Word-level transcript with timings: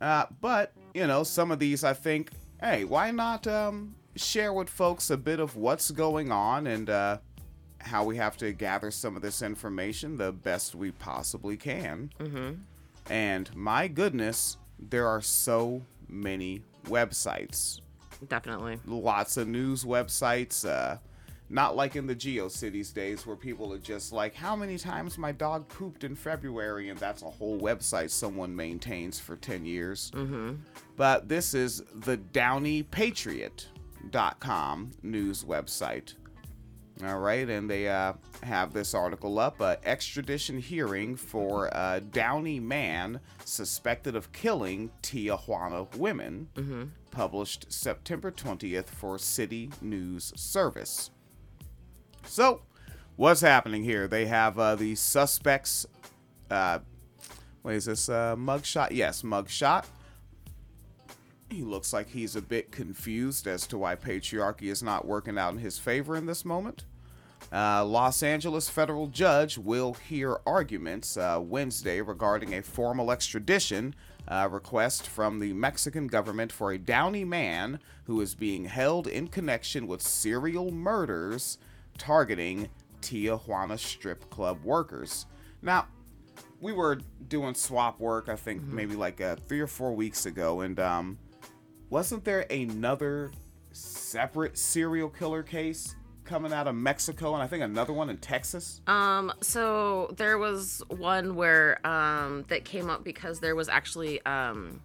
Uh, 0.00 0.26
but, 0.40 0.72
you 0.94 1.06
know, 1.06 1.22
some 1.22 1.50
of 1.50 1.58
these 1.58 1.84
I 1.84 1.92
think, 1.92 2.30
hey, 2.60 2.84
why 2.84 3.10
not 3.10 3.46
um, 3.46 3.94
share 4.16 4.52
with 4.52 4.68
folks 4.68 5.10
a 5.10 5.16
bit 5.16 5.40
of 5.40 5.56
what's 5.56 5.90
going 5.90 6.32
on 6.32 6.66
and 6.66 6.88
uh, 6.88 7.18
how 7.78 8.04
we 8.04 8.16
have 8.16 8.36
to 8.38 8.52
gather 8.52 8.90
some 8.90 9.16
of 9.16 9.22
this 9.22 9.42
information 9.42 10.16
the 10.16 10.32
best 10.32 10.74
we 10.74 10.90
possibly 10.92 11.56
can. 11.56 12.12
Mm-hmm. 12.18 12.54
And 13.10 13.56
my 13.56 13.88
goodness, 13.88 14.56
there 14.78 15.06
are 15.06 15.20
so 15.20 15.82
many 16.08 16.62
websites. 16.86 17.80
Definitely. 18.28 18.78
Lots 18.86 19.36
of 19.36 19.48
news 19.48 19.84
websites. 19.84 20.68
Uh, 20.68 20.98
not 21.52 21.74
like 21.76 21.96
in 21.96 22.06
the 22.06 22.14
GeoCities 22.14 22.94
days 22.94 23.26
where 23.26 23.34
people 23.36 23.72
are 23.72 23.78
just 23.78 24.12
like, 24.12 24.34
how 24.34 24.54
many 24.54 24.78
times 24.78 25.18
my 25.18 25.32
dog 25.32 25.66
pooped 25.68 26.04
in 26.04 26.14
February, 26.14 26.88
and 26.90 26.98
that's 26.98 27.22
a 27.22 27.30
whole 27.30 27.58
website 27.60 28.10
someone 28.10 28.54
maintains 28.54 29.18
for 29.18 29.34
10 29.36 29.64
years. 29.66 30.12
Mm-hmm. 30.14 30.52
But 30.96 31.28
this 31.28 31.52
is 31.52 31.82
the 31.92 32.18
DowneyPatriot.com 32.18 34.90
news 35.02 35.44
website. 35.44 36.14
All 37.04 37.18
right, 37.18 37.48
and 37.48 37.68
they 37.70 37.88
uh, 37.88 38.12
have 38.42 38.74
this 38.74 38.92
article 38.92 39.38
up 39.38 39.58
uh, 39.62 39.76
extradition 39.84 40.60
hearing 40.60 41.16
for 41.16 41.68
a 41.72 42.02
Downey 42.12 42.60
man 42.60 43.20
suspected 43.46 44.14
of 44.14 44.30
killing 44.32 44.90
Tijuana 45.02 45.96
women, 45.96 46.48
Mm-hmm. 46.56 46.82
published 47.10 47.72
September 47.72 48.30
20th 48.30 48.88
for 48.88 49.18
City 49.18 49.70
News 49.80 50.34
Service. 50.36 51.10
So, 52.24 52.62
what's 53.16 53.40
happening 53.40 53.84
here? 53.84 54.06
They 54.06 54.26
have 54.26 54.58
uh, 54.58 54.76
the 54.76 54.94
suspects. 54.94 55.86
Uh, 56.50 56.80
what 57.62 57.74
is 57.74 57.86
this? 57.86 58.08
Uh, 58.08 58.36
mugshot? 58.36 58.92
Yes, 58.92 59.22
mugshot. 59.22 59.84
He 61.50 61.62
looks 61.62 61.92
like 61.92 62.08
he's 62.08 62.36
a 62.36 62.42
bit 62.42 62.70
confused 62.70 63.46
as 63.48 63.66
to 63.68 63.78
why 63.78 63.96
patriarchy 63.96 64.70
is 64.70 64.82
not 64.82 65.04
working 65.04 65.36
out 65.36 65.52
in 65.52 65.58
his 65.58 65.78
favor 65.78 66.14
in 66.16 66.26
this 66.26 66.44
moment. 66.44 66.84
Uh, 67.52 67.84
Los 67.84 68.22
Angeles 68.22 68.68
federal 68.68 69.08
judge 69.08 69.58
will 69.58 69.94
hear 69.94 70.38
arguments 70.46 71.16
uh, 71.16 71.40
Wednesday 71.42 72.00
regarding 72.00 72.54
a 72.54 72.62
formal 72.62 73.10
extradition 73.10 73.94
uh, 74.28 74.48
request 74.50 75.08
from 75.08 75.40
the 75.40 75.52
Mexican 75.52 76.06
government 76.06 76.52
for 76.52 76.70
a 76.70 76.78
Downey 76.78 77.24
man 77.24 77.80
who 78.04 78.20
is 78.20 78.36
being 78.36 78.66
held 78.66 79.08
in 79.08 79.26
connection 79.26 79.88
with 79.88 80.02
serial 80.02 80.70
murders 80.70 81.58
targeting 82.00 82.68
Tijuana 83.02 83.78
strip 83.78 84.28
club 84.30 84.64
workers. 84.64 85.26
Now, 85.62 85.86
we 86.60 86.72
were 86.72 86.98
doing 87.28 87.54
SWOP 87.54 88.00
work, 88.00 88.28
I 88.28 88.36
think 88.36 88.62
maybe 88.62 88.96
like 88.96 89.20
uh, 89.20 89.36
three 89.46 89.60
or 89.60 89.66
four 89.66 89.92
weeks 89.92 90.26
ago, 90.26 90.62
and 90.62 90.80
um, 90.80 91.18
wasn't 91.90 92.24
there 92.24 92.46
another 92.50 93.30
separate 93.72 94.56
serial 94.58 95.10
killer 95.10 95.42
case 95.42 95.94
coming 96.24 96.52
out 96.52 96.66
of 96.66 96.74
Mexico, 96.74 97.34
and 97.34 97.42
I 97.42 97.46
think 97.46 97.62
another 97.62 97.92
one 97.92 98.08
in 98.08 98.16
Texas? 98.18 98.80
Um, 98.86 99.32
so 99.42 100.14
there 100.16 100.38
was 100.38 100.82
one 100.88 101.34
where 101.34 101.84
um 101.86 102.44
that 102.48 102.64
came 102.64 102.88
up 102.88 103.04
because 103.04 103.40
there 103.40 103.54
was 103.54 103.68
actually 103.68 104.24
um 104.24 104.80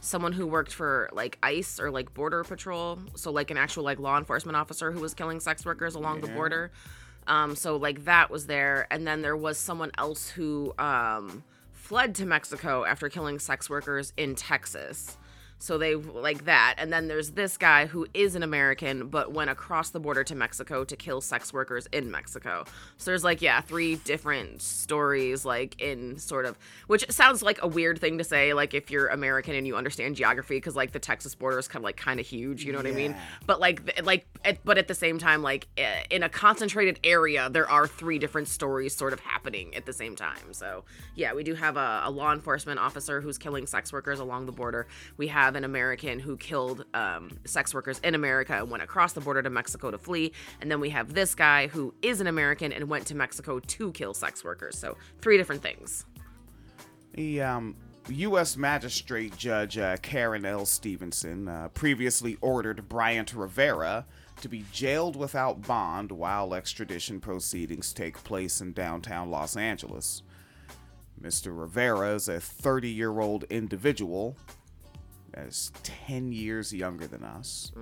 someone 0.00 0.32
who 0.32 0.46
worked 0.46 0.72
for 0.72 1.08
like 1.12 1.38
ICE 1.42 1.80
or 1.80 1.90
like 1.90 2.14
border 2.14 2.44
patrol, 2.44 2.98
so 3.14 3.30
like 3.30 3.50
an 3.50 3.56
actual 3.56 3.84
like 3.84 3.98
law 3.98 4.18
enforcement 4.18 4.56
officer 4.56 4.92
who 4.92 5.00
was 5.00 5.14
killing 5.14 5.40
sex 5.40 5.64
workers 5.64 5.94
along 5.94 6.20
the 6.20 6.28
border. 6.28 6.70
Um, 7.26 7.54
so 7.56 7.76
like 7.76 8.04
that 8.04 8.30
was 8.30 8.46
there, 8.46 8.86
and 8.90 9.06
then 9.06 9.22
there 9.22 9.36
was 9.36 9.58
someone 9.58 9.90
else 9.98 10.28
who 10.28 10.74
um 10.78 11.42
fled 11.72 12.14
to 12.16 12.26
Mexico 12.26 12.84
after 12.84 13.08
killing 13.08 13.38
sex 13.38 13.70
workers 13.70 14.12
in 14.16 14.34
Texas. 14.34 15.16
So 15.58 15.76
they 15.76 15.96
like 15.96 16.44
that. 16.44 16.76
And 16.78 16.92
then 16.92 17.08
there's 17.08 17.32
this 17.32 17.56
guy 17.56 17.86
who 17.86 18.06
is 18.14 18.34
an 18.34 18.42
American 18.42 19.08
but 19.08 19.32
went 19.32 19.50
across 19.50 19.90
the 19.90 20.00
border 20.00 20.22
to 20.24 20.34
Mexico 20.34 20.84
to 20.84 20.96
kill 20.96 21.20
sex 21.20 21.52
workers 21.52 21.88
in 21.92 22.10
Mexico. 22.10 22.64
So 22.96 23.10
there's 23.10 23.24
like 23.24 23.42
yeah, 23.42 23.60
three 23.60 23.96
different 23.96 24.62
stories 24.62 25.44
like 25.44 25.80
in 25.80 26.18
sort 26.18 26.46
of 26.46 26.56
which 26.86 27.04
sounds 27.10 27.42
like 27.42 27.58
a 27.62 27.66
weird 27.66 28.00
thing 28.00 28.18
to 28.18 28.24
say 28.24 28.54
like 28.54 28.72
if 28.72 28.90
you're 28.90 29.08
American 29.08 29.54
and 29.54 29.66
you 29.66 29.76
understand 29.76 30.16
geography 30.16 30.60
cuz 30.60 30.76
like 30.76 30.92
the 30.92 30.98
Texas 31.00 31.34
border 31.34 31.58
is 31.58 31.66
kind 31.66 31.82
of 31.82 31.84
like 31.84 31.96
kind 31.96 32.20
of 32.20 32.26
huge, 32.26 32.64
you 32.64 32.72
know 32.72 32.78
what 32.78 32.86
I 32.86 32.92
mean? 32.92 33.16
But 33.46 33.58
like 33.58 34.00
like 34.04 34.26
but 34.64 34.78
at 34.78 34.86
the 34.86 34.94
same 34.94 35.18
time 35.18 35.42
like 35.42 35.66
eh, 35.76 36.02
in 36.10 36.22
a 36.22 36.28
concentrated 36.28 37.00
area 37.02 37.50
there 37.50 37.68
are 37.68 37.86
three 37.88 38.18
different 38.18 38.46
stories 38.46 38.94
sort 38.94 39.12
of 39.12 39.20
happening 39.20 39.74
at 39.74 39.86
the 39.86 39.92
same 39.92 40.14
time. 40.14 40.52
So 40.52 40.84
yeah, 41.16 41.34
we 41.34 41.42
do 41.42 41.54
have 41.54 41.76
a, 41.76 42.02
a 42.04 42.10
law 42.10 42.32
enforcement 42.32 42.78
officer 42.78 43.20
who's 43.20 43.38
killing 43.38 43.66
sex 43.66 43.92
workers 43.92 44.20
along 44.20 44.46
the 44.46 44.52
border. 44.52 44.86
We 45.16 45.26
have 45.28 45.47
an 45.54 45.64
American 45.64 46.18
who 46.18 46.36
killed 46.36 46.84
um, 46.94 47.30
sex 47.44 47.74
workers 47.74 47.98
in 48.00 48.14
America 48.14 48.54
and 48.54 48.70
went 48.70 48.82
across 48.82 49.12
the 49.12 49.20
border 49.20 49.42
to 49.42 49.50
Mexico 49.50 49.90
to 49.90 49.98
flee. 49.98 50.32
And 50.60 50.70
then 50.70 50.80
we 50.80 50.90
have 50.90 51.14
this 51.14 51.34
guy 51.34 51.68
who 51.68 51.94
is 52.02 52.20
an 52.20 52.26
American 52.26 52.72
and 52.72 52.88
went 52.88 53.06
to 53.06 53.14
Mexico 53.14 53.60
to 53.60 53.92
kill 53.92 54.14
sex 54.14 54.44
workers. 54.44 54.78
So 54.78 54.96
three 55.20 55.36
different 55.36 55.62
things. 55.62 56.04
The 57.14 57.42
um, 57.42 57.76
U.S. 58.08 58.56
Magistrate 58.56 59.36
Judge 59.36 59.76
uh, 59.76 59.96
Karen 59.98 60.46
L. 60.46 60.64
Stevenson 60.64 61.48
uh, 61.48 61.68
previously 61.74 62.38
ordered 62.40 62.88
Bryant 62.88 63.34
Rivera 63.34 64.06
to 64.40 64.48
be 64.48 64.64
jailed 64.72 65.16
without 65.16 65.62
bond 65.62 66.12
while 66.12 66.54
extradition 66.54 67.20
proceedings 67.20 67.92
take 67.92 68.22
place 68.24 68.60
in 68.60 68.72
downtown 68.72 69.30
Los 69.30 69.56
Angeles. 69.56 70.22
Mr. 71.20 71.58
Rivera 71.58 72.14
is 72.14 72.28
a 72.28 72.40
30 72.40 72.88
year 72.88 73.20
old 73.20 73.44
individual 73.50 74.36
is 75.46 75.72
10 75.82 76.32
years 76.32 76.72
younger 76.72 77.06
than 77.06 77.24
us. 77.24 77.72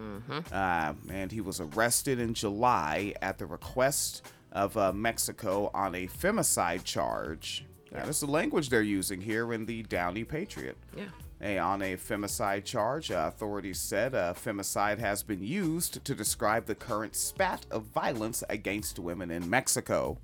Uh, 0.53 0.95
and 1.11 1.33
he 1.33 1.41
was 1.41 1.61
arrested 1.61 2.19
in 2.19 2.35
July 2.35 3.15
at 3.23 3.39
the 3.39 3.47
request 3.47 4.23
of 4.53 4.77
uh, 4.77 4.93
Mexico 4.93 5.71
on 5.75 5.95
a 5.95 6.07
femicide 6.07 6.85
charge. 6.85 7.65
That 7.93 8.09
is 8.09 8.21
the 8.21 8.27
language 8.27 8.69
they're 8.69 8.83
using 8.83 9.21
here 9.21 9.53
in 9.53 9.67
the 9.67 9.83
Downey 9.85 10.25
Patriot. 10.25 10.77
Yeah. 10.97 11.05
A, 11.43 11.59
on 11.59 11.83
a 11.83 11.97
femicide 11.97 12.65
charge, 12.65 13.11
uh, 13.11 13.25
authorities 13.29 13.79
said 13.79 14.15
uh, 14.15 14.33
femicide 14.33 14.99
has 14.99 15.23
been 15.23 15.43
used 15.43 16.03
to 16.05 16.15
describe 16.15 16.65
the 16.65 16.75
current 16.75 17.15
spat 17.15 17.67
of 17.71 17.85
violence 17.85 18.43
against 18.49 18.99
women 18.99 19.31
in 19.31 19.49
Mexico. 19.49 20.17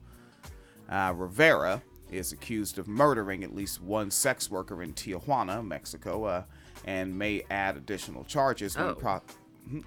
Uh, 0.88 1.12
Rivera 1.14 1.82
is 2.10 2.32
accused 2.32 2.78
of 2.78 2.88
murdering 2.88 3.44
at 3.44 3.54
least 3.54 3.82
one 3.82 4.10
sex 4.10 4.50
worker 4.50 4.82
in 4.82 4.94
Tijuana, 4.94 5.66
Mexico, 5.66 6.24
uh, 6.24 6.42
and 6.84 7.18
may 7.18 7.42
add 7.50 7.76
additional 7.76 8.24
charges 8.24 8.76
when 8.76 8.86
Oh. 8.88 8.94
pro- 8.94 9.22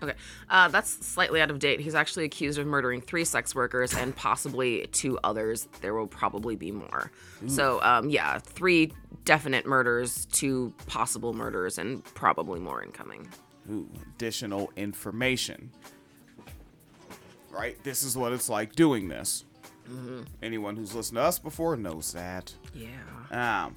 Okay. 0.02 0.14
Uh, 0.50 0.70
that's 0.70 1.06
slightly 1.06 1.42
out 1.42 1.52
of 1.52 1.60
date. 1.60 1.82
He's 1.82 1.96
actually 1.96 2.24
accused 2.24 2.58
of 2.58 2.66
murdering 2.66 3.02
three 3.02 3.26
sex 3.26 3.54
workers 3.54 3.94
and 3.94 4.16
possibly 4.16 4.88
two 4.94 5.20
others. 5.22 5.68
There 5.82 5.94
will 5.94 6.08
probably 6.08 6.56
be 6.56 6.72
more. 6.72 7.12
So, 7.48 7.82
um, 7.84 8.10
yeah, 8.10 8.40
three 8.40 8.94
definite 9.26 9.66
murders, 9.66 10.28
two 10.28 10.74
possible 10.88 11.34
murders, 11.34 11.78
and 11.78 12.04
probably 12.16 12.62
more 12.62 12.82
incoming. 12.84 13.28
Ooh, 13.70 13.90
additional 14.16 14.72
information. 14.78 15.72
Right? 17.52 17.82
This 17.84 18.04
is 18.04 18.18
what 18.18 18.32
it's 18.34 18.48
like 18.50 18.76
doing 18.76 19.08
this. 19.10 19.44
Anyone 20.42 20.76
who's 20.78 20.96
listened 20.96 21.18
to 21.18 21.22
us 21.22 21.38
before 21.38 21.76
knows 21.76 22.12
that. 22.14 22.54
Yeah. 22.74 22.88
Um, 23.66 23.76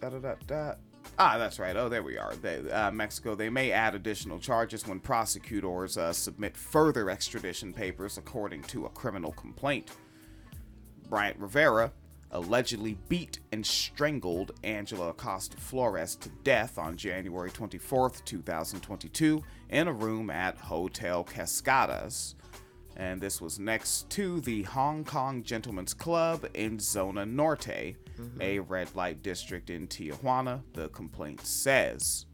da 0.00 0.10
da 0.10 0.18
da 0.18 0.34
da. 0.46 0.74
Ah, 1.18 1.38
that's 1.38 1.58
right. 1.58 1.76
Oh, 1.76 1.88
there 1.88 2.02
we 2.02 2.18
are. 2.18 2.34
They, 2.34 2.68
uh, 2.70 2.90
Mexico. 2.90 3.34
They 3.34 3.50
may 3.50 3.70
add 3.70 3.94
additional 3.94 4.38
charges 4.40 4.86
when 4.86 4.98
prosecutors 4.98 5.96
uh, 5.96 6.12
submit 6.12 6.56
further 6.56 7.08
extradition 7.08 7.72
papers, 7.72 8.18
according 8.18 8.62
to 8.64 8.86
a 8.86 8.88
criminal 8.88 9.32
complaint. 9.32 9.90
Bryant 11.08 11.38
Rivera 11.38 11.92
allegedly 12.32 12.98
beat 13.08 13.38
and 13.52 13.64
strangled 13.64 14.52
Angela 14.64 15.10
Acosta 15.10 15.56
Flores 15.56 16.16
to 16.16 16.28
death 16.42 16.78
on 16.78 16.96
January 16.96 17.50
24th, 17.50 18.24
2022, 18.24 19.42
in 19.70 19.86
a 19.86 19.92
room 19.92 20.30
at 20.30 20.58
Hotel 20.58 21.24
Cascadas. 21.24 22.34
And 22.96 23.20
this 23.20 23.40
was 23.40 23.60
next 23.60 24.10
to 24.10 24.40
the 24.40 24.62
Hong 24.64 25.04
Kong 25.04 25.44
Gentlemen's 25.44 25.94
Club 25.94 26.48
in 26.54 26.80
Zona 26.80 27.24
Norte, 27.24 27.96
a 28.40 28.58
red 28.60 28.94
light 28.94 29.22
district 29.22 29.70
in 29.70 29.86
Tijuana, 29.86 30.62
the 30.72 30.88
complaint 30.88 31.46
says. 31.46 32.26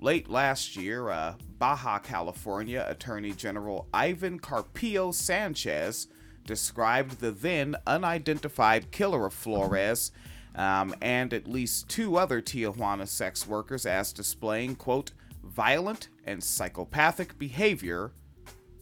Late 0.00 0.28
last 0.28 0.76
year, 0.76 1.10
uh, 1.10 1.34
Baja 1.58 1.98
California 1.98 2.84
Attorney 2.88 3.32
General 3.32 3.88
Ivan 3.94 4.38
Carpio 4.38 5.12
Sanchez 5.12 6.08
described 6.44 7.20
the 7.20 7.30
then 7.30 7.74
unidentified 7.86 8.90
killer 8.90 9.26
of 9.26 9.32
Flores 9.32 10.12
um, 10.56 10.94
and 11.00 11.32
at 11.32 11.48
least 11.48 11.88
two 11.88 12.16
other 12.16 12.40
Tijuana 12.40 13.08
sex 13.08 13.46
workers 13.46 13.86
as 13.86 14.12
displaying, 14.12 14.76
quote, 14.76 15.12
violent 15.42 16.08
and 16.24 16.42
psychopathic 16.42 17.38
behavior, 17.38 18.12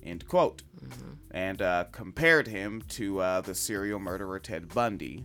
end 0.03 0.27
quote, 0.29 0.63
and 1.31 1.61
uh, 1.63 1.85
compared 1.93 2.49
him 2.49 2.83
to 2.89 3.21
uh, 3.21 3.41
the 3.41 3.55
serial 3.55 3.99
murderer 3.99 4.39
Ted 4.39 4.69
Bundy. 4.69 5.25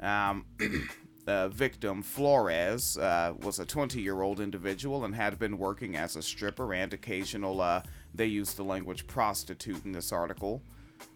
Um, 0.00 0.44
uh, 1.26 1.48
victim, 1.48 2.02
Flores, 2.02 2.96
uh, 2.98 3.34
was 3.42 3.58
a 3.58 3.64
20 3.64 4.00
year 4.00 4.22
old 4.22 4.40
individual 4.40 5.04
and 5.04 5.14
had 5.14 5.38
been 5.38 5.58
working 5.58 5.96
as 5.96 6.16
a 6.16 6.22
stripper 6.22 6.72
and 6.72 6.92
occasional, 6.94 7.60
uh, 7.60 7.82
they 8.14 8.26
used 8.26 8.56
the 8.56 8.64
language 8.64 9.06
prostitute 9.06 9.84
in 9.84 9.92
this 9.92 10.12
article 10.12 10.62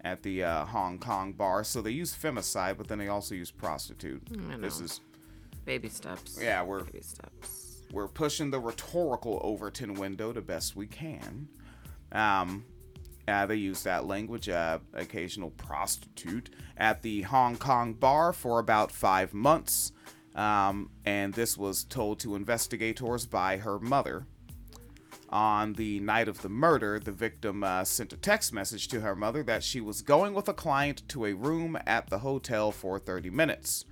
at 0.03 0.23
the 0.23 0.43
uh, 0.45 0.65
Hong 0.67 0.99
Kong 0.99 1.33
bar. 1.33 1.65
So 1.65 1.81
they 1.81 1.91
use 1.91 2.15
femicide, 2.15 2.77
but 2.77 2.89
then 2.89 2.99
they 2.99 3.09
also 3.09 3.35
use 3.35 3.51
prostitute. 3.51 4.23
This 4.61 4.81
is, 4.81 5.01
Baby 5.65 5.89
steps. 5.89 6.39
yeah, 6.41 6.63
we're 6.63 6.85
Baby 6.85 7.03
steps. 7.03 7.83
we're 7.93 8.09
pushing 8.09 8.51
the 8.51 8.61
rhetorical 8.61 9.41
Overton 9.43 9.95
window 9.95 10.33
the 10.33 10.41
best 10.43 10.77
we 10.77 10.87
can. 10.87 11.49
Um, 12.13 12.65
uh, 13.27 13.47
they 13.47 13.57
use 13.57 13.83
that 13.85 14.07
language, 14.07 14.49
uh, 14.49 14.79
occasional 14.95 15.51
prostitute, 15.51 16.51
at 16.77 17.03
the 17.03 17.23
Hong 17.23 17.57
Kong 17.57 17.95
bar 17.95 18.33
for 18.33 18.59
about 18.59 18.91
five 18.91 19.33
months. 19.33 19.93
Um, 20.35 20.91
and 21.05 21.33
this 21.35 21.57
was 21.57 21.85
told 21.85 22.19
to 22.21 22.35
investigators 22.35 23.27
by 23.27 23.59
her 23.59 23.79
mother. 23.79 24.27
On 25.29 25.73
the 25.75 25.99
night 26.01 26.29
of 26.29 26.43
the 26.43 26.51
murder, 26.51 26.99
the 26.99 27.13
victim 27.13 27.65
uh, 27.65 27.85
sent 27.85 28.13
a 28.13 28.19
text 28.19 28.53
message 28.53 28.89
to 28.89 29.01
her 29.01 29.17
mother 29.17 29.43
that 29.45 29.63
she 29.65 29.81
was 29.81 30.03
going 30.03 30.35
with 30.35 30.47
a 30.49 30.53
client 30.53 31.09
to 31.09 31.25
a 31.25 31.33
room 31.33 31.79
at 31.87 32.11
the 32.11 32.19
hotel 32.19 32.71
for 32.71 32.99
30 32.99 33.31
minutes. 33.31 33.87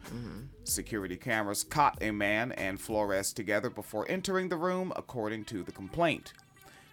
Security 0.64 1.17
cameras 1.17 1.64
caught 1.64 1.96
a 2.02 2.11
man 2.11 2.52
and 2.52 2.78
Flores 2.78 3.32
together 3.32 3.70
before 3.70 4.06
entering 4.11 4.50
the 4.50 4.56
room, 4.56 4.93
according 4.96 5.44
to 5.44 5.62
the 5.62 5.72
complaint. 5.72 6.34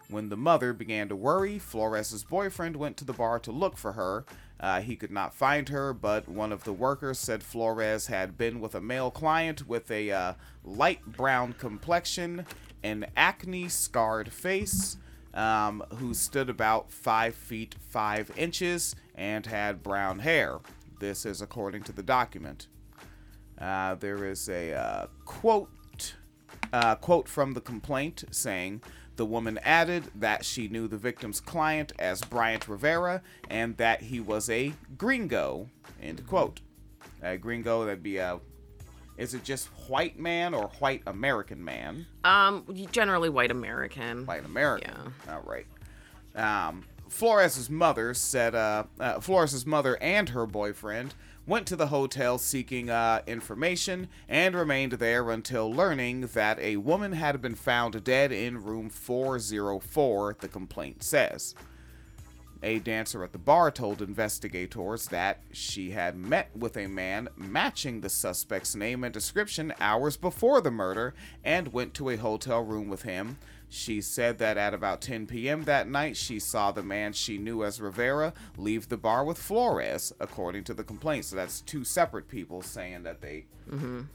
When 0.09 0.30
the 0.30 0.38
mother 0.38 0.71
began 0.71 1.09
to 1.09 1.15
worry, 1.15 1.59
Flores's 1.59 2.24
boyfriend 2.24 2.77
went 2.77 2.95
to 2.98 3.06
the 3.06 3.13
bar 3.13 3.39
to 3.39 3.51
look 3.51 3.77
for 3.77 3.94
her. 3.94 4.25
Uh, 4.59 4.80
he 4.80 4.95
could 4.95 5.12
not 5.12 5.33
find 5.33 5.68
her, 5.69 5.94
but 5.94 6.30
one 6.30 6.54
of 6.54 6.63
the 6.63 6.71
workers 6.71 7.19
said 7.19 7.44
Flores 7.44 8.07
had 8.07 8.38
been 8.38 8.62
with 8.62 8.74
a 8.74 8.81
male 8.81 9.12
client 9.12 9.68
with 9.68 9.92
a 9.92 10.09
uh, 10.09 10.33
light 10.63 11.06
brown 11.06 11.54
complexion, 11.54 12.45
an 12.83 13.06
acne 13.18 13.68
scarred 13.68 14.31
face, 14.31 14.98
um, 15.33 15.83
who 15.95 16.13
stood 16.13 16.50
about 16.50 16.89
5 16.89 17.36
feet 17.36 17.75
5 17.89 18.31
inches 18.38 18.95
and 19.13 19.45
had 19.45 19.83
brown 19.83 20.19
hair. 20.19 20.60
This 21.00 21.25
is 21.25 21.42
according 21.42 21.83
to 21.83 21.92
the 21.92 22.01
document. 22.01 22.68
Uh, 23.60 23.95
there 23.95 24.24
is 24.24 24.48
a 24.48 24.74
uh, 24.74 25.07
quote 25.25 25.69
uh, 26.74 26.95
quote 26.95 27.27
from 27.27 27.53
the 27.53 27.62
complaint 27.62 28.24
saying 28.31 28.81
the 29.18 29.25
woman 29.25 29.60
added 29.64 30.06
that 30.16 30.46
she 30.46 30.68
knew 30.68 30.88
the 30.88 30.98
victim's 30.98 31.40
client 31.40 31.92
as 32.00 32.22
Bryant 32.22 32.68
Rivera 32.68 33.22
and 33.50 33.75
that 33.78 34.04
he 34.04 34.19
was 34.19 34.50
a 34.50 34.74
gringo. 34.98 35.69
End 36.02 36.25
quote. 36.28 36.62
A 37.22 37.38
gringo 37.38 37.86
that'd 37.86 38.04
be 38.04 38.18
a. 38.18 38.40
Is 39.18 39.34
it 39.34 39.44
just 39.44 39.68
white 39.90 40.19
man 40.19 40.54
or 40.54 40.69
white 40.80 41.02
American 41.08 41.64
man? 41.64 42.06
Um, 42.24 42.66
generally 42.92 43.30
white 43.30 43.50
American. 43.50 44.25
White 44.28 44.46
American. 44.46 44.94
All 45.28 45.42
right. 45.42 45.66
Um, 46.36 46.84
Flores's 47.10 47.70
mother 47.70 48.13
said 48.13 48.54
uh, 48.54 48.84
uh, 49.00 49.20
Flores's 49.20 49.66
mother 49.66 49.98
and 50.02 50.30
her 50.30 50.46
boyfriend 50.46 51.16
went 51.48 51.66
to 51.66 51.78
the 51.78 51.88
hotel 51.88 52.38
seeking 52.38 52.90
uh, 52.90 53.22
information 53.26 54.10
and 54.28 54.54
remained 54.54 54.94
there 54.94 55.32
until 55.32 55.72
learning 55.72 56.22
that 56.34 56.60
a 56.60 56.76
woman 56.78 57.14
had 57.14 57.42
been 57.42 57.56
found 57.56 58.04
dead 58.04 58.32
in 58.32 58.62
room 58.62 58.90
404, 58.90 60.36
the 60.42 60.48
complaint 60.50 61.02
says. 61.02 61.56
A 62.64 62.80
dancer 62.80 63.24
at 63.24 63.32
the 63.32 63.38
bar 63.38 63.70
told 63.72 64.02
investigators 64.02 65.08
that 65.08 65.42
she 65.52 65.92
had 65.92 66.18
met 66.18 66.50
with 66.56 66.76
a 66.76 66.88
man 66.88 67.30
matching 67.38 68.02
the 68.02 68.10
suspect's 68.10 68.76
name 68.76 69.04
and 69.04 69.14
description 69.14 69.74
hours 69.80 70.18
before 70.18 70.60
the 70.60 70.72
murder 70.72 71.14
and 71.44 71.72
went 71.72 71.94
to 71.94 72.10
a 72.10 72.18
hotel 72.18 72.62
room 72.62 72.90
with 72.90 73.04
him. 73.04 73.38
She 73.69 74.00
said 74.02 74.38
that 74.38 74.58
at 74.58 74.74
about 74.74 75.02
10 75.02 75.28
p.m. 75.28 75.64
that 75.66 75.90
night, 75.90 76.16
she 76.16 76.40
saw 76.40 76.72
the 76.72 76.84
man 76.84 77.12
she 77.14 77.38
knew 77.38 77.64
as 77.64 77.81
Rivera 77.81 78.34
leave 78.58 78.88
the 78.88 78.96
bar 78.98 79.25
with 79.25 79.38
Flores, 79.38 80.14
according 80.19 80.64
to 80.66 80.74
the 80.74 80.84
complaint. 80.86 81.25
So 81.25 81.36
that's 81.36 81.60
two 81.62 81.84
separate 81.84 82.30
people 82.30 82.62
saying 82.62 83.04
that 83.04 83.19
they 83.22 83.46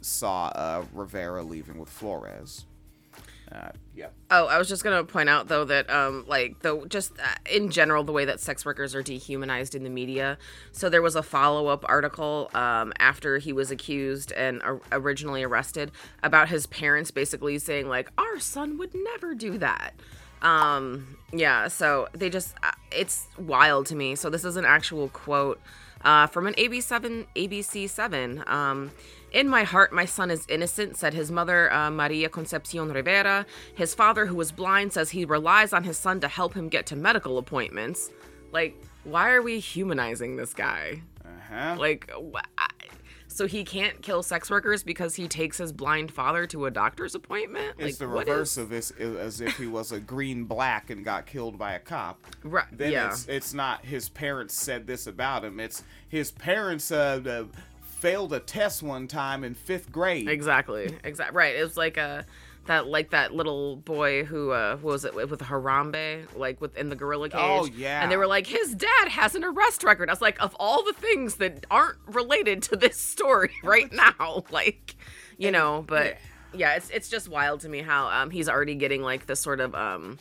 saw 0.01 0.47
uh, 0.47 0.85
Rivera 0.95 1.43
leaving 1.43 1.79
with 1.79 1.91
Flores. 1.91 2.65
Uh, 3.53 3.71
yeah. 3.95 4.07
Oh, 4.31 4.47
I 4.47 4.57
was 4.57 4.69
just 4.69 4.83
gonna 4.83 5.05
point 5.05 5.29
out 5.29 5.49
though 5.49 5.65
that 5.67 5.91
um 5.91 6.25
like 6.27 6.61
though 6.61 6.87
just 6.87 7.13
uh, 7.19 7.35
in 7.51 7.71
general 7.71 8.03
the 8.03 8.13
way 8.13 8.25
that 8.25 8.41
sex 8.41 8.65
workers 8.65 8.95
are 8.95 9.03
dehumanized 9.03 9.75
in 9.75 9.83
the 9.83 9.91
media. 9.91 10.39
So 10.71 10.89
there 10.89 11.03
was 11.03 11.17
a 11.17 11.23
follow 11.23 11.67
up 11.67 11.85
article 11.87 12.51
um 12.55 12.95
after 12.99 13.39
he 13.39 13.53
was 13.53 13.71
accused 13.71 14.33
and 14.33 14.63
or- 14.63 14.81
originally 14.91 15.43
arrested 15.43 15.93
about 16.23 16.49
his 16.49 16.67
parents 16.67 17.11
basically 17.11 17.59
saying 17.59 17.89
like 17.89 18.11
our 18.17 18.39
son 18.39 18.79
would 18.79 18.95
never 18.95 19.35
do 19.35 19.59
that. 19.59 19.93
Um 20.41 21.19
yeah, 21.33 21.69
so 21.69 22.09
they 22.13 22.31
just 22.31 22.55
uh, 22.63 22.71
it's 22.91 23.27
wild 23.39 23.87
to 23.87 23.97
me. 23.97 24.15
So 24.15 24.31
this 24.31 24.45
is 24.45 24.57
an 24.57 24.65
actual 24.65 25.09
quote 25.11 25.61
uh, 26.05 26.27
from 26.27 26.47
an 26.47 26.55
AB7 26.55 27.27
ABC7. 27.37 28.49
Um, 28.49 28.91
in 29.33 29.49
my 29.49 29.63
heart, 29.65 29.93
my 29.93 30.05
son 30.05 30.31
is 30.31 30.45
innocent, 30.49 30.97
said 30.97 31.15
his 31.15 31.31
mother, 31.31 31.73
uh, 31.73 31.91
Maria 31.91 32.29
Concepcion 32.29 32.93
Rivera. 32.93 33.47
His 33.75 33.95
father, 33.95 34.27
who 34.27 34.39
is 34.41 34.53
blind, 34.53 34.93
says 34.93 35.11
he 35.11 35.25
relies 35.25 35.73
on 35.73 35.85
his 35.85 35.97
son 35.97 36.21
to 36.21 36.29
help 36.29 36.53
him 36.55 36.69
get 36.69 36.85
to 36.87 36.97
medical 36.97 37.39
appointments. 37.39 38.11
Like, 38.53 38.77
why 39.05 39.31
are 39.31 39.41
we 39.41 39.59
humanizing 39.59 40.37
this 40.37 40.53
guy? 40.53 41.03
Uh 41.25 41.29
huh. 41.51 41.77
Like, 41.79 42.11
wh- 42.11 42.41
I- 42.59 42.69
so 43.35 43.47
he 43.47 43.65
can't 43.65 44.03
kill 44.03 44.23
sex 44.23 44.51
workers 44.51 44.83
because 44.83 45.15
he 45.15 45.29
takes 45.29 45.59
his 45.59 45.73
blind 45.73 46.13
father 46.13 46.47
to 46.49 46.67
a 46.67 46.71
doctor's 46.71 47.15
appointment? 47.15 47.75
It's 47.79 47.99
the 47.99 48.07
like, 48.07 48.15
what 48.15 48.27
reverse 48.29 48.53
is- 48.53 48.59
of 48.59 48.69
this, 48.71 48.91
as 48.93 49.41
if 49.41 49.57
he 49.57 49.67
was 49.67 49.93
a 49.93 50.01
green 50.01 50.45
black 50.45 50.91
and 50.91 51.05
got 51.05 51.27
killed 51.27 51.59
by 51.59 51.73
a 51.75 51.79
cop. 51.79 52.19
Right, 52.45 52.67
Then 52.73 52.93
yeah. 52.93 53.09
it's 53.09 53.27
it's 53.29 53.55
not 53.55 53.85
his 53.85 54.09
parents 54.09 54.55
said 54.55 54.87
this 54.87 55.07
about 55.07 55.45
him. 55.45 55.59
It's 55.61 55.83
his 56.09 56.31
parents 56.31 56.91
uh, 56.93 57.21
uh, 57.27 57.45
failed 57.83 58.33
a 58.33 58.41
test 58.41 58.83
one 58.83 59.07
time 59.09 59.45
in 59.45 59.55
fifth 59.55 59.91
grade. 59.93 60.29
Exactly. 60.29 60.97
Exactly. 61.05 61.37
Right. 61.37 61.55
It 61.57 61.63
was 61.63 61.77
like 61.77 61.97
a 61.97 62.25
that 62.67 62.87
like 62.87 63.11
that 63.11 63.35
little 63.35 63.77
boy 63.77 64.25
who 64.25 64.51
uh 64.51 64.77
what 64.77 64.93
was 64.93 65.05
it 65.05 65.15
with 65.15 65.41
Harambe 65.41 66.27
like 66.37 66.61
within 66.61 66.89
the 66.89 66.97
gorilla 66.97 67.29
cage. 67.29 67.41
Oh, 67.41 67.65
yeah. 67.75 68.03
And 68.03 68.11
they 68.11 68.17
were 68.17 68.27
like, 68.27 68.47
his 68.47 68.75
dad 68.75 69.09
has 69.09 69.35
an 69.35 69.45
arrest 69.45 69.83
record. 69.83 70.09
I 70.09 70.13
was 70.13 70.23
like, 70.23 70.41
of 70.41 70.55
all 70.61 70.85
the 70.85 70.93
things 70.93 71.37
that 71.37 71.67
aren't 71.71 71.99
related 72.07 72.63
to 72.65 72.77
this 72.77 72.97
story 72.97 73.51
right 73.65 73.93
now, 73.93 74.45
like, 74.51 74.95
you 75.39 75.51
know, 75.51 75.85
but 75.87 76.19
yeah, 76.55 76.75
it's 76.75 76.91
it's 76.91 77.09
just 77.09 77.29
wild 77.29 77.61
to 77.61 77.69
me 77.69 77.81
how 77.81 78.09
um 78.09 78.31
he's 78.31 78.49
already 78.49 78.75
getting 78.75 79.03
like 79.03 79.27
this 79.27 79.41
sort 79.41 79.61
of 79.61 79.75
um 79.75 80.19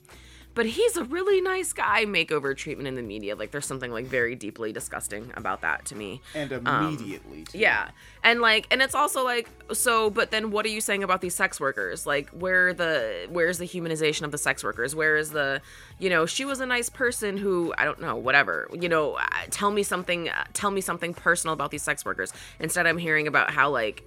but 0.53 0.65
he's 0.65 0.97
a 0.97 1.03
really 1.05 1.39
nice 1.41 1.71
guy 1.73 2.05
makeover 2.05 2.55
treatment 2.55 2.87
in 2.87 2.95
the 2.95 3.01
media. 3.01 3.35
Like 3.35 3.51
there's 3.51 3.65
something 3.65 3.91
like 3.91 4.05
very 4.05 4.35
deeply 4.35 4.73
disgusting 4.73 5.31
about 5.35 5.61
that 5.61 5.85
to 5.85 5.95
me. 5.95 6.21
and 6.35 6.51
immediately. 6.51 7.43
too. 7.43 7.57
Um, 7.57 7.61
Yeah. 7.61 7.89
And 8.23 8.41
like 8.41 8.67
and 8.69 8.81
it's 8.81 8.95
also 8.95 9.23
like 9.23 9.49
so 9.73 10.09
but 10.09 10.31
then 10.31 10.51
what 10.51 10.65
are 10.65 10.69
you 10.69 10.81
saying 10.81 11.03
about 11.03 11.21
these 11.21 11.35
sex 11.35 11.59
workers? 11.59 12.05
Like 12.05 12.29
where 12.29 12.73
the 12.73 13.27
where's 13.29 13.57
the 13.57 13.67
humanization 13.67 14.23
of 14.23 14.31
the 14.31 14.37
sex 14.37 14.63
workers? 14.63 14.95
Where 14.95 15.15
is 15.17 15.31
the 15.31 15.61
you 15.99 16.09
know, 16.09 16.25
she 16.25 16.45
was 16.45 16.59
a 16.59 16.65
nice 16.65 16.89
person 16.89 17.37
who 17.37 17.73
I 17.77 17.85
don't 17.85 18.01
know, 18.01 18.15
whatever. 18.15 18.67
You 18.73 18.89
know, 18.89 19.13
uh, 19.13 19.25
tell 19.49 19.71
me 19.71 19.83
something 19.83 20.29
uh, 20.29 20.43
tell 20.53 20.71
me 20.71 20.81
something 20.81 21.13
personal 21.13 21.53
about 21.53 21.71
these 21.71 21.83
sex 21.83 22.03
workers. 22.03 22.33
Instead 22.59 22.87
I'm 22.87 22.97
hearing 22.97 23.27
about 23.27 23.51
how 23.51 23.69
like 23.69 24.03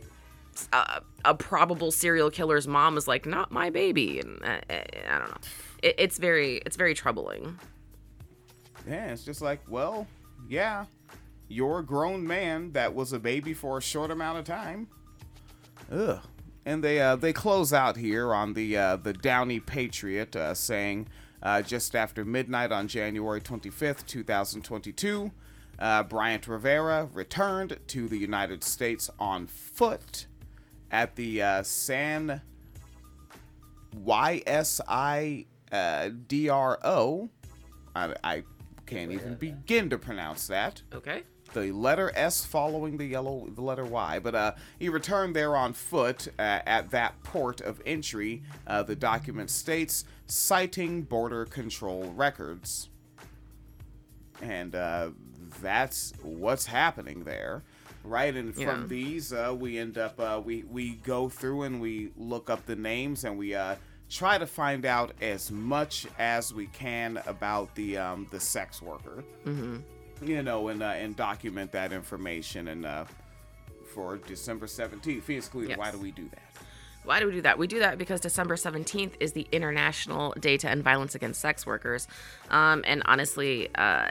a, 0.72 1.02
a 1.24 1.34
probable 1.34 1.90
serial 1.90 2.30
killer's 2.30 2.68
mom 2.68 2.96
is 2.96 3.08
like 3.08 3.26
not 3.26 3.50
my 3.50 3.70
baby 3.70 4.20
and 4.20 4.42
uh, 4.42 4.60
uh, 4.70 4.82
I 5.08 5.18
don't 5.18 5.30
know. 5.30 5.38
It, 5.84 5.94
it's 5.98 6.18
very 6.18 6.56
it's 6.66 6.76
very 6.76 6.94
troubling. 6.94 7.58
Yeah, 8.88 9.12
it's 9.12 9.24
just 9.24 9.40
like, 9.40 9.60
well, 9.68 10.06
yeah, 10.48 10.86
you're 11.48 11.78
a 11.78 11.84
grown 11.84 12.26
man 12.26 12.72
that 12.72 12.94
was 12.94 13.12
a 13.12 13.18
baby 13.18 13.54
for 13.54 13.78
a 13.78 13.82
short 13.82 14.10
amount 14.10 14.38
of 14.38 14.44
time. 14.44 14.88
Ugh. 15.92 16.20
And 16.66 16.82
they 16.82 17.00
uh, 17.00 17.16
they 17.16 17.34
close 17.34 17.72
out 17.72 17.96
here 17.98 18.34
on 18.34 18.54
the 18.54 18.76
uh, 18.76 18.96
the 18.96 19.12
Downey 19.12 19.60
Patriot 19.60 20.34
uh, 20.34 20.54
saying 20.54 21.08
uh, 21.42 21.60
just 21.60 21.94
after 21.94 22.24
midnight 22.24 22.72
on 22.72 22.88
January 22.88 23.42
25th, 23.42 24.06
2022, 24.06 25.30
uh, 25.78 26.02
Bryant 26.04 26.48
Rivera 26.48 27.10
returned 27.12 27.78
to 27.88 28.08
the 28.08 28.16
United 28.16 28.64
States 28.64 29.10
on 29.18 29.46
foot 29.46 30.26
at 30.90 31.16
the 31.16 31.42
uh, 31.42 31.62
San 31.62 32.40
YSI 33.94 35.46
uh, 35.74 36.10
DRO. 36.28 37.28
I, 37.96 38.14
I 38.22 38.42
can't 38.86 39.12
even 39.12 39.34
begin 39.34 39.90
to 39.90 39.98
pronounce 39.98 40.46
that. 40.46 40.82
Okay? 40.94 41.22
The 41.52 41.70
letter 41.72 42.10
S 42.16 42.44
following 42.44 42.96
the 42.96 43.04
yellow, 43.06 43.48
the 43.54 43.62
letter 43.62 43.84
Y. 43.84 44.18
But 44.18 44.34
uh, 44.34 44.52
he 44.78 44.88
returned 44.88 45.36
there 45.36 45.56
on 45.56 45.72
foot 45.72 46.28
uh, 46.38 46.42
at 46.66 46.90
that 46.90 47.22
port 47.22 47.60
of 47.60 47.80
entry. 47.86 48.42
Uh, 48.66 48.82
the 48.82 48.96
document 48.96 49.50
states, 49.50 50.04
citing 50.26 51.02
border 51.02 51.44
control 51.44 52.12
records. 52.16 52.88
And 54.42 54.74
uh, 54.74 55.10
that's 55.62 56.12
what's 56.22 56.66
happening 56.66 57.24
there. 57.24 57.62
right? 58.02 58.34
And 58.34 58.54
Yeah. 58.56 58.66
from 58.72 58.88
these, 58.88 59.32
uh, 59.32 59.54
we 59.58 59.78
end 59.78 59.96
up 59.96 60.18
uh, 60.20 60.40
we 60.44 60.64
we 60.64 60.96
go 60.96 61.28
through 61.28 61.62
and 61.62 61.80
we 61.80 62.10
look 62.16 62.50
up 62.50 62.66
the 62.66 62.76
names 62.76 63.24
and 63.24 63.38
we 63.38 63.54
uh, 63.54 63.76
try 64.14 64.38
to 64.38 64.47
find 64.47 64.87
out 64.87 65.12
as 65.21 65.50
much 65.50 66.06
as 66.18 66.54
we 66.54 66.66
can 66.68 67.21
about 67.26 67.75
the 67.75 67.99
um, 67.99 68.26
the 68.30 68.40
sex 68.40 68.80
worker, 68.80 69.25
hmm 69.44 69.78
you 70.23 70.42
know, 70.42 70.68
and 70.68 70.83
uh, 70.83 70.87
and 70.87 71.16
document 71.16 71.73
that 71.73 71.92
information. 71.92 72.68
And 72.68 72.87
uh, 72.87 73.04
for 73.92 74.16
December 74.16 74.66
seventeenth, 74.68 75.25
Phoenix 75.25 75.49
Cleveland, 75.49 75.78
why 75.78 75.90
do 75.90 75.99
we 75.99 76.12
do 76.12 76.28
that? 76.30 76.42
Why 77.02 77.21
do 77.21 77.26
we 77.26 77.33
do 77.33 77.42
that? 77.42 77.59
We 77.59 77.66
do 77.66 77.80
that 77.80 77.99
because 77.99 78.21
December 78.21 78.56
17th 78.56 79.12
is 79.21 79.33
the 79.33 79.47
International 79.52 80.33
Day 80.40 80.56
to 80.56 80.71
End 80.71 80.83
Violence 80.83 81.14
Against 81.14 81.38
Sex 81.38 81.66
Workers. 81.66 82.09
Um, 82.49 82.83
and 82.87 83.02
honestly, 83.04 83.68
uh, 83.75 84.09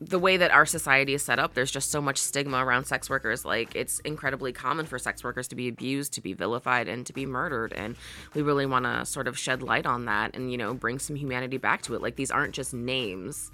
the 0.00 0.18
way 0.18 0.36
that 0.36 0.50
our 0.50 0.66
society 0.66 1.14
is 1.14 1.22
set 1.22 1.38
up, 1.38 1.54
there's 1.54 1.70
just 1.70 1.90
so 1.90 2.00
much 2.00 2.18
stigma 2.18 2.64
around 2.64 2.84
sex 2.84 3.08
workers. 3.08 3.44
Like, 3.44 3.74
it's 3.74 3.98
incredibly 4.00 4.52
common 4.52 4.86
for 4.86 4.98
sex 4.98 5.24
workers 5.24 5.48
to 5.48 5.56
be 5.56 5.68
abused, 5.68 6.12
to 6.14 6.20
be 6.20 6.34
vilified, 6.34 6.86
and 6.86 7.06
to 7.06 7.12
be 7.12 7.24
murdered. 7.24 7.72
And 7.72 7.96
we 8.34 8.42
really 8.42 8.66
want 8.66 8.84
to 8.84 9.06
sort 9.06 9.26
of 9.26 9.38
shed 9.38 9.62
light 9.62 9.86
on 9.86 10.04
that 10.04 10.36
and, 10.36 10.50
you 10.52 10.58
know, 10.58 10.74
bring 10.74 10.98
some 10.98 11.16
humanity 11.16 11.56
back 11.56 11.82
to 11.82 11.94
it. 11.94 12.02
Like, 12.02 12.16
these 12.16 12.30
aren't 12.30 12.54
just 12.54 12.74
names. 12.74 13.50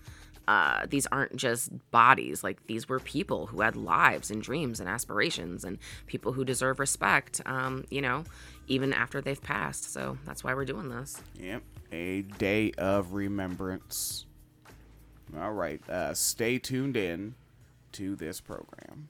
Uh, 0.49 0.87
these 0.89 1.07
aren't 1.13 1.37
just 1.37 1.71
bodies. 1.93 2.43
Like 2.43 2.67
these 2.67 2.89
were 2.89 2.99
people 2.99 3.47
who 3.47 3.61
had 3.61 3.77
lives 3.77 4.29
and 4.29 4.43
dreams 4.43 4.81
and 4.81 4.89
aspirations, 4.89 5.65
and 5.65 5.79
people 6.07 6.33
who 6.33 6.45
deserve 6.45 6.81
respect. 6.81 7.41
Um, 7.47 7.85
you 7.91 8.01
know, 8.01 8.25
even 8.67 8.93
after 8.93 9.21
they've 9.21 9.41
passed. 9.41 9.93
So 9.93 10.19
that's 10.27 10.43
why 10.43 10.53
we're 10.55 10.65
doing 10.65 10.89
this. 10.89 11.23
Yep, 11.39 11.63
a 11.93 12.23
day 12.23 12.73
of 12.77 13.13
remembrance. 13.13 14.27
All 15.41 15.53
right, 15.53 15.81
uh, 15.89 16.15
stay 16.15 16.59
tuned 16.59 16.97
in 16.97 17.35
to 17.93 18.17
this 18.17 18.41
program. 18.41 19.09